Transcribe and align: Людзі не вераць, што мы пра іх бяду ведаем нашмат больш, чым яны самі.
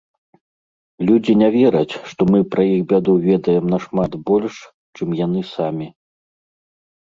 Людзі 1.09 1.33
не 1.41 1.49
вераць, 1.55 1.99
што 2.13 2.21
мы 2.37 2.41
пра 2.55 2.63
іх 2.71 2.81
бяду 2.93 3.11
ведаем 3.27 3.65
нашмат 3.75 4.11
больш, 4.33 4.55
чым 4.97 5.09
яны 5.25 5.41
самі. 5.55 5.87